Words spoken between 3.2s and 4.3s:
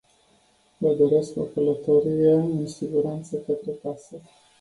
către casă.